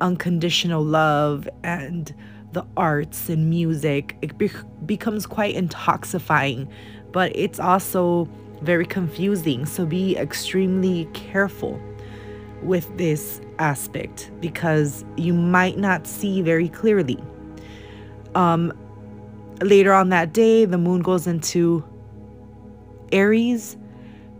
unconditional 0.00 0.84
love 0.84 1.48
and 1.62 2.14
the 2.52 2.64
arts 2.76 3.28
and 3.28 3.48
music. 3.48 4.16
It 4.22 4.36
be- 4.38 4.50
becomes 4.86 5.26
quite 5.26 5.54
intoxifying, 5.54 6.68
but 7.12 7.32
it's 7.34 7.60
also 7.60 8.28
very 8.62 8.86
confusing. 8.86 9.66
So 9.66 9.86
be 9.86 10.16
extremely 10.16 11.06
careful 11.12 11.80
with 12.62 12.96
this 12.98 13.40
aspect 13.58 14.30
because 14.40 15.04
you 15.16 15.32
might 15.32 15.78
not 15.78 16.06
see 16.06 16.42
very 16.42 16.68
clearly. 16.68 17.18
Um, 18.34 18.72
later 19.60 19.92
on 19.92 20.08
that 20.10 20.32
day, 20.32 20.64
the 20.64 20.78
moon 20.78 21.02
goes 21.02 21.26
into 21.26 21.84
Aries, 23.12 23.76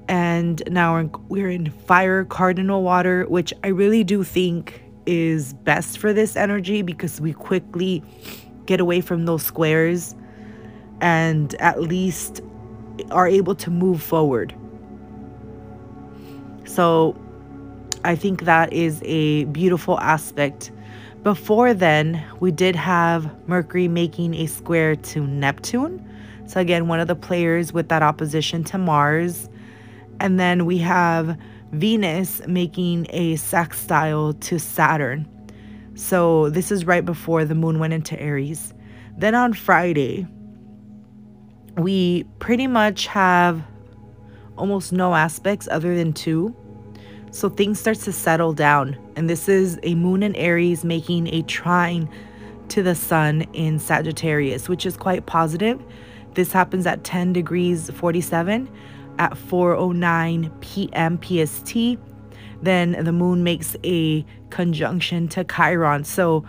and 0.08 0.62
now 0.70 0.94
we're, 0.94 1.10
we're 1.28 1.50
in 1.50 1.70
fire 1.70 2.24
cardinal 2.24 2.82
water, 2.82 3.24
which 3.28 3.52
I 3.64 3.68
really 3.68 4.04
do 4.04 4.24
think 4.24 4.82
is 5.06 5.54
best 5.54 5.98
for 5.98 6.12
this 6.12 6.36
energy 6.36 6.82
because 6.82 7.20
we 7.20 7.32
quickly 7.32 8.02
get 8.66 8.80
away 8.80 9.00
from 9.00 9.24
those 9.24 9.42
squares 9.42 10.14
and 11.00 11.54
at 11.54 11.80
least 11.80 12.42
are 13.10 13.26
able 13.26 13.54
to 13.54 13.70
move 13.70 14.02
forward. 14.02 14.54
So 16.64 17.16
I 18.04 18.14
think 18.14 18.44
that 18.44 18.72
is 18.72 19.02
a 19.04 19.44
beautiful 19.46 19.98
aspect. 19.98 20.70
Before 21.22 21.74
then, 21.74 22.24
we 22.40 22.50
did 22.50 22.74
have 22.76 23.30
Mercury 23.46 23.88
making 23.88 24.34
a 24.34 24.46
square 24.46 24.96
to 24.96 25.26
Neptune. 25.26 26.02
So, 26.46 26.60
again, 26.60 26.88
one 26.88 26.98
of 26.98 27.08
the 27.08 27.14
players 27.14 27.74
with 27.74 27.90
that 27.90 28.02
opposition 28.02 28.64
to 28.64 28.78
Mars. 28.78 29.50
And 30.18 30.40
then 30.40 30.64
we 30.64 30.78
have 30.78 31.36
Venus 31.72 32.40
making 32.46 33.06
a 33.10 33.36
sextile 33.36 34.32
to 34.32 34.58
Saturn. 34.58 35.28
So, 35.94 36.48
this 36.48 36.72
is 36.72 36.86
right 36.86 37.04
before 37.04 37.44
the 37.44 37.54
moon 37.54 37.78
went 37.78 37.92
into 37.92 38.18
Aries. 38.18 38.72
Then 39.18 39.34
on 39.34 39.52
Friday, 39.52 40.26
we 41.76 42.24
pretty 42.38 42.66
much 42.66 43.06
have 43.08 43.62
almost 44.56 44.90
no 44.90 45.14
aspects 45.14 45.68
other 45.70 45.94
than 45.94 46.14
two. 46.14 46.56
So 47.32 47.48
things 47.48 47.78
starts 47.80 48.04
to 48.04 48.12
settle 48.12 48.52
down. 48.52 48.96
And 49.16 49.30
this 49.30 49.48
is 49.48 49.78
a 49.82 49.94
moon 49.94 50.22
in 50.22 50.34
Aries 50.36 50.84
making 50.84 51.28
a 51.28 51.42
trine 51.42 52.08
to 52.68 52.82
the 52.82 52.94
sun 52.94 53.42
in 53.52 53.78
Sagittarius, 53.78 54.68
which 54.68 54.86
is 54.86 54.96
quite 54.96 55.26
positive 55.26 55.82
This 56.34 56.52
happens 56.52 56.86
at 56.86 57.02
10 57.04 57.32
degrees 57.32 57.90
47 57.90 58.68
at 59.18 59.32
4:09 59.32 60.60
p.m. 60.60 61.18
PST. 61.20 61.98
Then 62.62 63.04
the 63.04 63.12
moon 63.12 63.42
makes 63.42 63.76
a 63.84 64.24
conjunction 64.50 65.28
to 65.28 65.44
Chiron. 65.44 66.04
So 66.04 66.44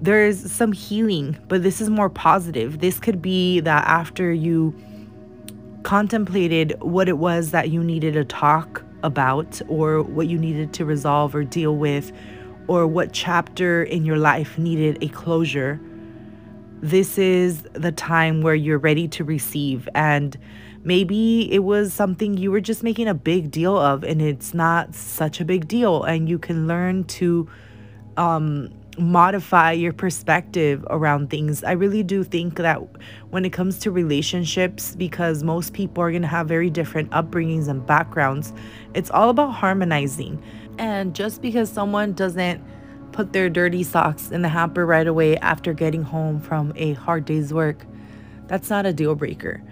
there's 0.00 0.52
some 0.52 0.72
healing, 0.72 1.36
but 1.48 1.62
this 1.62 1.80
is 1.80 1.90
more 1.90 2.10
positive. 2.10 2.80
This 2.80 3.00
could 3.00 3.20
be 3.20 3.60
that 3.60 3.84
after 3.86 4.32
you 4.32 4.74
contemplated 5.82 6.76
what 6.80 7.08
it 7.08 7.18
was 7.18 7.50
that 7.50 7.70
you 7.70 7.82
needed 7.82 8.14
to 8.14 8.24
talk 8.24 8.83
about 9.04 9.60
or 9.68 10.02
what 10.02 10.26
you 10.26 10.38
needed 10.38 10.72
to 10.72 10.84
resolve 10.84 11.34
or 11.34 11.44
deal 11.44 11.76
with 11.76 12.10
or 12.66 12.86
what 12.86 13.12
chapter 13.12 13.84
in 13.84 14.04
your 14.04 14.16
life 14.16 14.58
needed 14.58 14.98
a 15.02 15.08
closure, 15.08 15.78
this 16.80 17.18
is 17.18 17.62
the 17.74 17.92
time 17.92 18.42
where 18.42 18.54
you're 18.54 18.78
ready 18.78 19.06
to 19.08 19.22
receive. 19.22 19.88
And 19.94 20.36
maybe 20.82 21.52
it 21.52 21.60
was 21.60 21.92
something 21.92 22.36
you 22.36 22.50
were 22.50 22.60
just 22.60 22.82
making 22.82 23.06
a 23.06 23.14
big 23.14 23.50
deal 23.50 23.76
of, 23.76 24.02
and 24.02 24.20
it's 24.20 24.54
not 24.54 24.94
such 24.94 25.40
a 25.40 25.44
big 25.44 25.68
deal. 25.68 26.02
And 26.02 26.28
you 26.28 26.38
can 26.38 26.66
learn 26.66 27.04
to 27.04 27.48
um, 28.16 28.70
modify 28.98 29.72
your 29.72 29.92
perspective 29.92 30.84
around 30.90 31.30
things. 31.30 31.64
I 31.64 31.72
really 31.72 32.02
do 32.02 32.24
think 32.24 32.56
that 32.56 32.80
when 33.30 33.44
it 33.44 33.52
comes 33.52 33.78
to 33.80 33.90
relationships, 33.90 34.94
because 34.94 35.42
most 35.42 35.72
people 35.72 36.02
are 36.02 36.10
going 36.10 36.22
to 36.22 36.28
have 36.28 36.46
very 36.48 36.70
different 36.70 37.10
upbringings 37.10 37.68
and 37.68 37.84
backgrounds, 37.84 38.52
it's 38.94 39.10
all 39.10 39.30
about 39.30 39.52
harmonizing. 39.52 40.42
And 40.78 41.14
just 41.14 41.42
because 41.42 41.70
someone 41.70 42.12
doesn't 42.12 42.62
put 43.12 43.32
their 43.32 43.48
dirty 43.48 43.82
socks 43.82 44.30
in 44.30 44.42
the 44.42 44.48
hamper 44.48 44.84
right 44.84 45.06
away 45.06 45.36
after 45.38 45.72
getting 45.72 46.02
home 46.02 46.40
from 46.40 46.72
a 46.76 46.94
hard 46.94 47.24
day's 47.24 47.52
work, 47.52 47.86
that's 48.46 48.70
not 48.70 48.86
a 48.86 48.92
deal 48.92 49.14
breaker. 49.14 49.62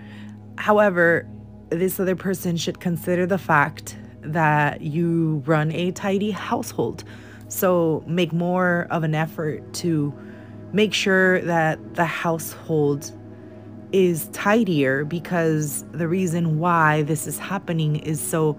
However, 0.57 1.26
this 1.71 1.99
other 1.99 2.17
person 2.17 2.57
should 2.57 2.81
consider 2.81 3.26
the 3.26 3.38
fact 3.38 3.97
that 4.21 4.81
you 4.81 5.43
run 5.47 5.73
a 5.73 5.91
tidy 5.91 6.31
household 6.31 7.02
so 7.52 8.02
make 8.06 8.32
more 8.32 8.87
of 8.90 9.04
an 9.04 9.14
effort 9.14 9.75
to 9.75 10.12
make 10.73 10.94
sure 10.94 11.42
that 11.42 11.94
the 11.94 12.04
household 12.06 13.12
is 13.92 14.28
tidier 14.28 15.04
because 15.04 15.85
the 15.92 16.09
reason 16.09 16.59
why 16.59 17.02
this 17.02 17.26
is 17.26 17.38
happening 17.38 17.97
is 17.97 18.18
so 18.21 18.59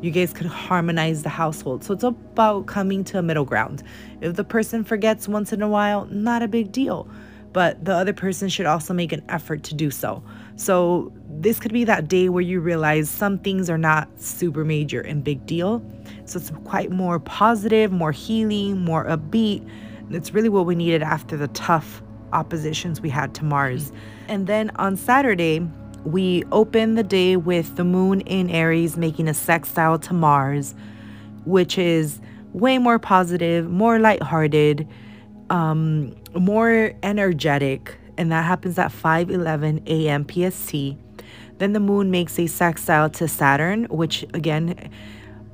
you 0.00 0.10
guys 0.10 0.32
could 0.32 0.48
harmonize 0.48 1.22
the 1.22 1.28
household. 1.28 1.84
So 1.84 1.94
it's 1.94 2.02
about 2.02 2.66
coming 2.66 3.04
to 3.04 3.18
a 3.18 3.22
middle 3.22 3.44
ground. 3.44 3.84
If 4.20 4.34
the 4.34 4.44
person 4.44 4.82
forgets 4.82 5.28
once 5.28 5.52
in 5.52 5.62
a 5.62 5.68
while, 5.68 6.06
not 6.06 6.42
a 6.42 6.48
big 6.48 6.72
deal, 6.72 7.08
but 7.52 7.84
the 7.84 7.94
other 7.94 8.12
person 8.12 8.48
should 8.48 8.66
also 8.66 8.92
make 8.92 9.12
an 9.12 9.22
effort 9.28 9.62
to 9.62 9.74
do 9.74 9.92
so. 9.92 10.24
So 10.56 11.12
this 11.30 11.60
could 11.60 11.72
be 11.72 11.84
that 11.84 12.08
day 12.08 12.28
where 12.28 12.42
you 12.42 12.60
realize 12.60 13.08
some 13.08 13.38
things 13.38 13.70
are 13.70 13.78
not 13.78 14.08
super 14.20 14.64
major 14.64 15.00
and 15.00 15.22
big 15.22 15.46
deal 15.46 15.82
so 16.24 16.38
it's 16.38 16.50
quite 16.64 16.90
more 16.90 17.18
positive, 17.18 17.92
more 17.92 18.12
healing, 18.12 18.84
more 18.84 19.04
upbeat. 19.04 19.68
It's 20.10 20.32
really 20.32 20.48
what 20.48 20.66
we 20.66 20.74
needed 20.74 21.02
after 21.02 21.36
the 21.36 21.48
tough 21.48 22.02
oppositions 22.32 23.00
we 23.00 23.10
had 23.10 23.34
to 23.34 23.44
Mars. 23.44 23.92
And 24.28 24.46
then 24.46 24.70
on 24.76 24.96
Saturday, 24.96 25.66
we 26.04 26.44
open 26.52 26.94
the 26.94 27.02
day 27.02 27.36
with 27.36 27.76
the 27.76 27.84
moon 27.84 28.20
in 28.22 28.50
Aries 28.50 28.96
making 28.96 29.28
a 29.28 29.34
sextile 29.34 29.98
to 30.00 30.12
Mars, 30.12 30.74
which 31.44 31.78
is 31.78 32.20
way 32.52 32.78
more 32.78 32.98
positive, 32.98 33.70
more 33.70 33.98
lighthearted, 33.98 34.86
um, 35.50 36.14
more 36.34 36.92
energetic. 37.02 37.96
And 38.16 38.30
that 38.32 38.44
happens 38.44 38.78
at 38.78 38.92
5 38.92 39.30
11 39.30 39.82
a.m. 39.86 40.26
PST. 40.26 40.74
Then 41.58 41.72
the 41.72 41.80
moon 41.80 42.10
makes 42.10 42.38
a 42.38 42.46
sextile 42.46 43.10
to 43.10 43.28
Saturn, 43.28 43.84
which 43.84 44.24
again 44.34 44.90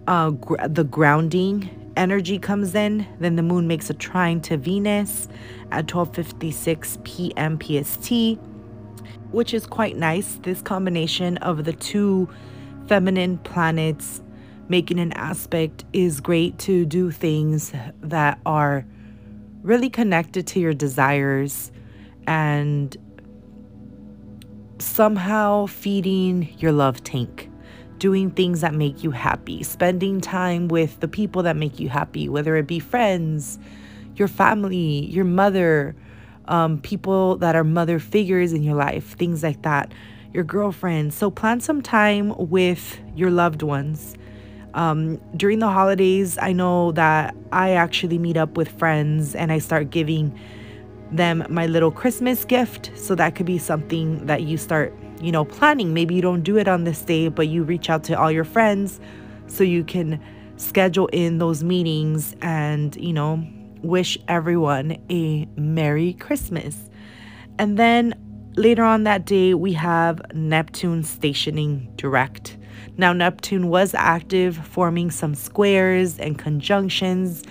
uh, 0.06 0.30
gr- 0.30 0.66
the 0.66 0.84
grounding 0.84 1.70
energy 1.96 2.38
comes 2.38 2.74
in. 2.74 3.06
Then 3.18 3.36
the 3.36 3.42
moon 3.42 3.66
makes 3.66 3.90
a 3.90 3.94
trine 3.94 4.40
to 4.42 4.56
Venus 4.56 5.28
at 5.70 5.86
12:56 5.86 7.02
p.m. 7.04 7.58
PST, 7.58 8.38
which 9.30 9.54
is 9.54 9.66
quite 9.66 9.96
nice. 9.96 10.38
This 10.42 10.62
combination 10.62 11.36
of 11.38 11.64
the 11.64 11.72
two 11.72 12.28
feminine 12.86 13.38
planets 13.38 14.20
making 14.68 15.00
an 15.00 15.12
aspect 15.12 15.84
is 15.92 16.20
great 16.20 16.58
to 16.60 16.86
do 16.86 17.10
things 17.10 17.72
that 18.00 18.38
are 18.46 18.86
really 19.62 19.90
connected 19.90 20.46
to 20.46 20.60
your 20.60 20.72
desires 20.72 21.72
and 22.26 22.96
somehow 24.78 25.66
feeding 25.66 26.48
your 26.58 26.72
love 26.72 27.02
tank 27.02 27.49
doing 28.00 28.30
things 28.30 28.62
that 28.62 28.74
make 28.74 29.04
you 29.04 29.12
happy, 29.12 29.62
spending 29.62 30.20
time 30.20 30.66
with 30.66 30.98
the 31.00 31.06
people 31.06 31.44
that 31.44 31.54
make 31.54 31.78
you 31.78 31.88
happy, 31.88 32.28
whether 32.28 32.56
it 32.56 32.66
be 32.66 32.80
friends, 32.80 33.58
your 34.16 34.26
family, 34.26 35.04
your 35.06 35.24
mother, 35.24 35.94
um, 36.46 36.80
people 36.80 37.36
that 37.36 37.54
are 37.54 37.62
mother 37.62 38.00
figures 38.00 38.52
in 38.52 38.62
your 38.62 38.74
life, 38.74 39.16
things 39.16 39.42
like 39.42 39.62
that, 39.62 39.92
your 40.32 40.42
girlfriend. 40.42 41.12
So 41.12 41.30
plan 41.30 41.60
some 41.60 41.82
time 41.82 42.34
with 42.36 42.98
your 43.14 43.30
loved 43.30 43.62
ones. 43.62 44.16
Um, 44.72 45.20
during 45.36 45.58
the 45.58 45.68
holidays, 45.68 46.38
I 46.38 46.52
know 46.52 46.92
that 46.92 47.36
I 47.52 47.72
actually 47.72 48.18
meet 48.18 48.36
up 48.36 48.56
with 48.56 48.68
friends 48.68 49.34
and 49.34 49.52
I 49.52 49.58
start 49.58 49.90
giving 49.90 50.36
them 51.12 51.44
my 51.50 51.66
little 51.66 51.90
Christmas 51.90 52.44
gift. 52.46 52.92
So 52.94 53.14
that 53.16 53.34
could 53.34 53.46
be 53.46 53.58
something 53.58 54.24
that 54.26 54.42
you 54.42 54.56
start 54.56 54.94
you 55.20 55.32
know, 55.32 55.44
planning. 55.44 55.94
Maybe 55.94 56.14
you 56.14 56.22
don't 56.22 56.42
do 56.42 56.56
it 56.56 56.68
on 56.68 56.84
this 56.84 57.02
day, 57.02 57.28
but 57.28 57.48
you 57.48 57.62
reach 57.62 57.90
out 57.90 58.04
to 58.04 58.18
all 58.18 58.30
your 58.30 58.44
friends 58.44 59.00
so 59.46 59.64
you 59.64 59.84
can 59.84 60.20
schedule 60.56 61.06
in 61.08 61.38
those 61.38 61.62
meetings 61.64 62.34
and, 62.42 62.94
you 62.96 63.12
know, 63.12 63.46
wish 63.82 64.18
everyone 64.28 64.96
a 65.10 65.46
Merry 65.56 66.14
Christmas. 66.14 66.90
And 67.58 67.78
then 67.78 68.14
later 68.56 68.84
on 68.84 69.04
that 69.04 69.26
day, 69.26 69.54
we 69.54 69.72
have 69.74 70.20
Neptune 70.34 71.02
stationing 71.02 71.92
direct. 71.96 72.56
Now, 72.96 73.12
Neptune 73.12 73.68
was 73.68 73.94
active, 73.94 74.56
forming 74.56 75.10
some 75.10 75.34
squares 75.34 76.18
and 76.18 76.38
conjunctions 76.38 77.42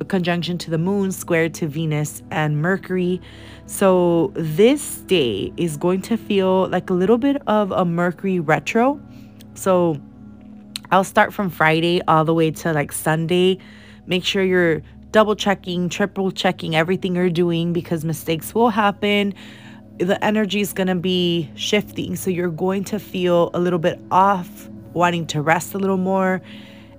a 0.00 0.04
conjunction 0.04 0.58
to 0.58 0.70
the 0.70 0.78
moon, 0.78 1.12
square 1.12 1.48
to 1.48 1.66
Venus 1.66 2.22
and 2.30 2.60
Mercury. 2.60 3.20
So 3.66 4.32
this 4.34 4.98
day 5.00 5.52
is 5.56 5.76
going 5.76 6.02
to 6.02 6.16
feel 6.16 6.68
like 6.68 6.90
a 6.90 6.94
little 6.94 7.18
bit 7.18 7.40
of 7.46 7.70
a 7.72 7.84
Mercury 7.84 8.40
retro. 8.40 9.00
So 9.54 10.00
I'll 10.90 11.04
start 11.04 11.32
from 11.32 11.50
Friday 11.50 12.00
all 12.08 12.24
the 12.24 12.34
way 12.34 12.50
to 12.50 12.72
like 12.72 12.92
Sunday. 12.92 13.58
Make 14.06 14.24
sure 14.24 14.42
you're 14.42 14.82
double 15.10 15.36
checking, 15.36 15.88
triple 15.88 16.30
checking 16.30 16.74
everything 16.74 17.14
you're 17.14 17.30
doing 17.30 17.72
because 17.72 18.04
mistakes 18.04 18.54
will 18.54 18.70
happen. 18.70 19.32
The 19.98 20.22
energy 20.24 20.60
is 20.60 20.72
going 20.72 20.88
to 20.88 20.96
be 20.96 21.50
shifting. 21.54 22.16
So 22.16 22.30
you're 22.30 22.50
going 22.50 22.84
to 22.84 22.98
feel 22.98 23.50
a 23.54 23.60
little 23.60 23.78
bit 23.78 24.00
off, 24.10 24.68
wanting 24.92 25.26
to 25.28 25.40
rest 25.40 25.72
a 25.74 25.78
little 25.78 25.96
more 25.96 26.42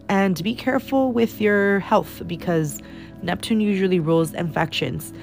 and 0.10 0.42
be 0.44 0.56
careful 0.56 1.12
with 1.12 1.42
your 1.42 1.80
health 1.80 2.22
because 2.28 2.82
Neptune 3.22 3.60
usually 3.60 4.00
rules 4.00 4.34
infections. 4.34 5.14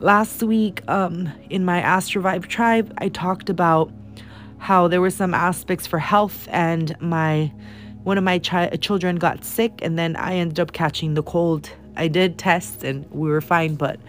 Last 0.00 0.42
week, 0.42 0.82
um, 0.88 1.30
in 1.48 1.64
my 1.64 1.80
Astrovibe 1.80 2.46
tribe, 2.46 2.92
I 2.98 3.08
talked 3.08 3.48
about 3.48 3.90
how 4.58 4.88
there 4.88 5.00
were 5.00 5.10
some 5.10 5.34
aspects 5.34 5.86
for 5.86 5.98
health, 5.98 6.48
and 6.50 7.00
my 7.00 7.52
one 8.04 8.18
of 8.18 8.24
my 8.24 8.40
chi- 8.40 8.68
children 8.80 9.16
got 9.16 9.44
sick, 9.44 9.78
and 9.80 9.98
then 9.98 10.16
I 10.16 10.34
ended 10.34 10.58
up 10.58 10.72
catching 10.72 11.14
the 11.14 11.22
cold. 11.22 11.70
I 11.96 12.08
did 12.08 12.36
tests, 12.36 12.82
and 12.82 13.08
we 13.10 13.28
were 13.28 13.40
fine, 13.40 13.76
but 13.76 14.00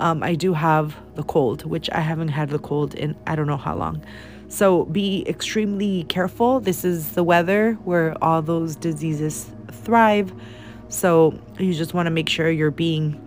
um, 0.00 0.22
I 0.22 0.34
do 0.34 0.52
have 0.52 0.96
the 1.14 1.22
cold, 1.22 1.64
which 1.64 1.88
I 1.90 2.00
haven't 2.00 2.28
had 2.28 2.50
the 2.50 2.58
cold 2.58 2.94
in 2.94 3.14
I 3.26 3.36
don't 3.36 3.46
know 3.46 3.56
how 3.56 3.76
long. 3.76 4.02
So 4.48 4.84
be 4.86 5.24
extremely 5.28 6.04
careful. 6.04 6.60
This 6.60 6.84
is 6.84 7.12
the 7.12 7.24
weather 7.24 7.74
where 7.84 8.16
all 8.22 8.42
those 8.42 8.76
diseases 8.76 9.50
thrive. 9.86 10.34
So 10.88 11.40
you 11.58 11.72
just 11.72 11.94
want 11.94 12.06
to 12.06 12.10
make 12.10 12.28
sure 12.28 12.50
you're 12.50 12.70
being 12.70 13.20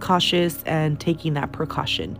cautious 0.00 0.62
and 0.64 1.00
taking 1.00 1.34
that 1.34 1.52
precaution. 1.52 2.18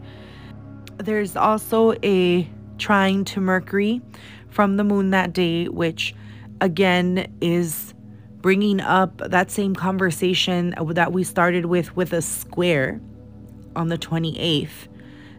There's 0.98 1.36
also 1.36 1.94
a 2.02 2.48
trine 2.78 3.24
to 3.26 3.40
Mercury 3.40 4.00
from 4.48 4.76
the 4.76 4.84
moon 4.84 5.10
that 5.10 5.32
day, 5.32 5.68
which 5.68 6.14
again 6.60 7.30
is 7.40 7.92
bringing 8.40 8.80
up 8.80 9.18
that 9.18 9.50
same 9.50 9.74
conversation 9.74 10.74
that 10.90 11.12
we 11.12 11.24
started 11.24 11.66
with 11.66 11.94
with 11.96 12.12
a 12.12 12.22
square 12.22 13.00
on 13.76 13.88
the 13.88 13.98
28th. 13.98 14.88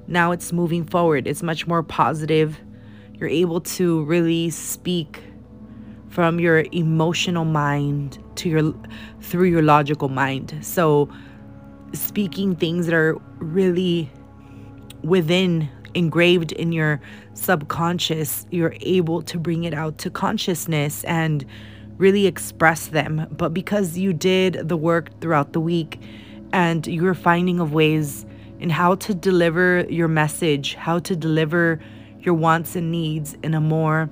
Now 0.07 0.31
it's 0.31 0.51
moving 0.51 0.85
forward, 0.85 1.27
it's 1.27 1.43
much 1.43 1.67
more 1.67 1.83
positive. 1.83 2.59
You're 3.13 3.29
able 3.29 3.61
to 3.61 4.03
really 4.05 4.49
speak 4.49 5.21
from 6.09 6.39
your 6.39 6.65
emotional 6.71 7.45
mind 7.45 8.22
to 8.37 8.49
your 8.49 8.73
through 9.21 9.47
your 9.47 9.61
logical 9.61 10.09
mind. 10.09 10.57
So 10.61 11.09
speaking 11.93 12.55
things 12.55 12.85
that 12.87 12.95
are 12.95 13.19
really 13.39 14.11
within 15.03 15.69
engraved 15.93 16.51
in 16.53 16.71
your 16.71 16.99
subconscious, 17.33 18.45
you're 18.51 18.75
able 18.81 19.21
to 19.21 19.37
bring 19.37 19.63
it 19.63 19.73
out 19.73 19.97
to 19.99 20.09
consciousness 20.09 21.03
and 21.03 21.45
really 21.97 22.25
express 22.25 22.87
them. 22.87 23.27
But 23.31 23.53
because 23.53 23.97
you 23.97 24.13
did 24.13 24.67
the 24.67 24.77
work 24.77 25.19
throughout 25.21 25.53
the 25.53 25.59
week 25.59 25.99
and 26.51 26.85
you're 26.87 27.13
finding 27.13 27.59
of 27.59 27.73
ways 27.73 28.25
in 28.59 28.69
how 28.69 28.95
to 28.95 29.13
deliver 29.13 29.85
your 29.89 30.07
message, 30.07 30.75
how 30.75 30.99
to 30.99 31.15
deliver 31.15 31.79
your 32.19 32.33
wants 32.33 32.75
and 32.75 32.91
needs 32.91 33.35
in 33.43 33.53
a 33.53 33.61
more 33.61 34.09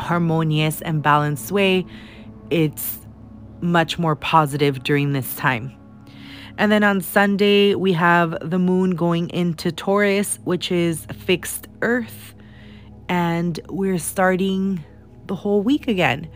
harmonious 0.00 0.80
and 0.82 1.02
balanced 1.02 1.50
way, 1.50 1.84
it's 2.50 2.99
much 3.60 3.98
more 3.98 4.16
positive 4.16 4.82
during 4.82 5.12
this 5.12 5.34
time. 5.36 5.72
And 6.58 6.70
then 6.70 6.84
on 6.84 7.00
Sunday, 7.00 7.74
we 7.74 7.92
have 7.94 8.36
the 8.42 8.58
moon 8.58 8.90
going 8.90 9.30
into 9.30 9.72
Taurus, 9.72 10.38
which 10.44 10.70
is 10.70 11.06
fixed 11.06 11.68
earth. 11.80 12.34
And 13.08 13.58
we're 13.68 13.98
starting 13.98 14.84
the 15.26 15.34
whole 15.34 15.62
week 15.62 15.88
again. 15.88 16.28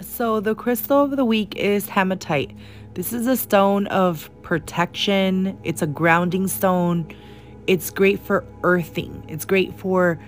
So, 0.00 0.40
the 0.40 0.54
crystal 0.54 1.04
of 1.04 1.16
the 1.16 1.24
week 1.24 1.54
is 1.56 1.88
hematite. 1.88 2.56
This 2.94 3.12
is 3.12 3.26
a 3.26 3.36
stone 3.36 3.86
of 3.88 4.30
protection, 4.42 5.58
it's 5.62 5.82
a 5.82 5.86
grounding 5.86 6.48
stone. 6.48 7.06
It's 7.66 7.90
great 7.90 8.18
for 8.18 8.44
earthing, 8.64 9.24
it's 9.28 9.44
great 9.44 9.78
for 9.78 10.18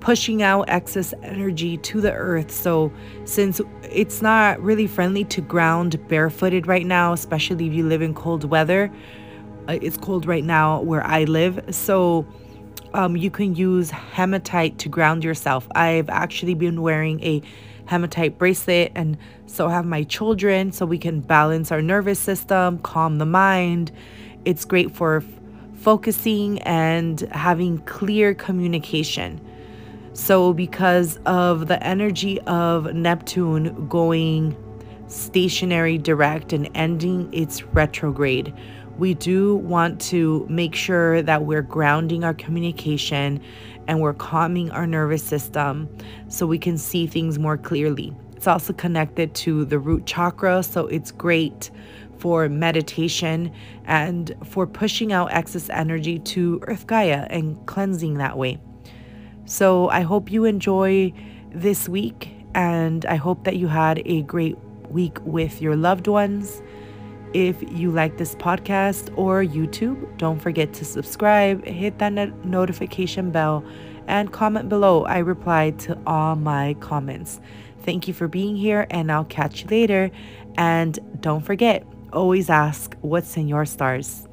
pushing 0.00 0.42
out 0.42 0.68
excess 0.68 1.14
energy 1.22 1.76
to 1.76 2.00
the 2.00 2.12
earth. 2.12 2.50
So, 2.50 2.92
since 3.24 3.60
it's 3.82 4.22
not 4.22 4.60
really 4.60 4.86
friendly 4.86 5.24
to 5.24 5.40
ground 5.40 6.00
barefooted 6.08 6.66
right 6.66 6.86
now, 6.86 7.12
especially 7.12 7.66
if 7.66 7.72
you 7.74 7.86
live 7.86 8.02
in 8.02 8.14
cold 8.14 8.44
weather, 8.44 8.90
uh, 9.68 9.78
it's 9.80 9.96
cold 9.96 10.26
right 10.26 10.44
now 10.44 10.80
where 10.80 11.06
I 11.06 11.24
live. 11.24 11.62
So, 11.70 12.26
um, 12.94 13.16
you 13.16 13.30
can 13.30 13.54
use 13.54 13.90
hematite 13.90 14.78
to 14.78 14.88
ground 14.88 15.22
yourself. 15.22 15.68
I've 15.74 16.08
actually 16.08 16.54
been 16.54 16.82
wearing 16.82 17.22
a 17.22 17.42
hematite 17.86 18.38
bracelet, 18.38 18.92
and 18.94 19.16
so 19.46 19.68
have 19.68 19.84
my 19.84 20.04
children, 20.04 20.72
so 20.72 20.86
we 20.86 20.98
can 20.98 21.20
balance 21.20 21.70
our 21.70 21.82
nervous 21.82 22.18
system, 22.18 22.78
calm 22.78 23.18
the 23.18 23.26
mind. 23.26 23.92
It's 24.44 24.64
great 24.64 24.94
for 24.94 25.22
focusing 25.74 26.60
and 26.62 27.20
having 27.32 27.78
clear 27.78 28.34
communication. 28.34 29.40
So, 30.12 30.52
because 30.52 31.18
of 31.24 31.68
the 31.68 31.82
energy 31.86 32.40
of 32.42 32.92
Neptune 32.94 33.88
going 33.88 34.56
stationary 35.06 35.98
direct 35.98 36.52
and 36.52 36.68
ending 36.74 37.32
its 37.32 37.62
retrograde, 37.62 38.52
we 38.98 39.14
do 39.14 39.56
want 39.56 40.00
to 40.00 40.46
make 40.48 40.74
sure 40.74 41.22
that 41.22 41.44
we're 41.44 41.62
grounding 41.62 42.24
our 42.24 42.34
communication 42.34 43.40
and 43.86 44.00
we're 44.00 44.14
calming 44.14 44.70
our 44.72 44.86
nervous 44.86 45.22
system 45.22 45.88
so 46.28 46.46
we 46.46 46.58
can 46.58 46.76
see 46.76 47.06
things 47.06 47.38
more 47.38 47.56
clearly. 47.56 48.12
It's 48.36 48.46
also 48.46 48.72
connected 48.72 49.34
to 49.36 49.64
the 49.64 49.78
root 49.78 50.06
chakra, 50.06 50.62
so 50.62 50.86
it's 50.88 51.12
great 51.12 51.70
for 52.18 52.48
meditation 52.48 53.52
and 53.84 54.34
for 54.44 54.66
pushing 54.66 55.12
out 55.12 55.32
excess 55.32 55.70
energy 55.70 56.18
to 56.18 56.60
Earth 56.66 56.86
Gaia 56.86 57.26
and 57.30 57.64
cleansing 57.66 58.14
that 58.18 58.36
way. 58.36 58.58
So 59.50 59.88
I 59.88 60.02
hope 60.02 60.30
you 60.30 60.44
enjoy 60.44 61.12
this 61.50 61.88
week 61.88 62.32
and 62.54 63.04
I 63.06 63.16
hope 63.16 63.42
that 63.42 63.56
you 63.56 63.66
had 63.66 64.00
a 64.06 64.22
great 64.22 64.56
week 64.90 65.18
with 65.24 65.60
your 65.60 65.74
loved 65.74 66.06
ones. 66.06 66.62
If 67.34 67.60
you 67.72 67.90
like 67.90 68.16
this 68.16 68.36
podcast 68.36 69.12
or 69.18 69.42
YouTube, 69.42 70.16
don't 70.18 70.38
forget 70.38 70.72
to 70.74 70.84
subscribe, 70.84 71.64
hit 71.64 71.98
that 71.98 72.12
notification 72.44 73.32
bell, 73.32 73.64
and 74.06 74.32
comment 74.32 74.68
below. 74.68 75.02
I 75.04 75.18
reply 75.18 75.70
to 75.78 75.98
all 76.06 76.36
my 76.36 76.74
comments. 76.74 77.40
Thank 77.82 78.06
you 78.06 78.14
for 78.14 78.28
being 78.28 78.54
here, 78.54 78.86
and 78.88 79.10
I'll 79.10 79.24
catch 79.24 79.62
you 79.62 79.68
later. 79.68 80.12
And 80.58 80.96
don't 81.20 81.44
forget, 81.44 81.84
always 82.12 82.50
ask 82.50 82.96
what's 83.00 83.36
in 83.36 83.48
your 83.48 83.66
stars. 83.66 84.28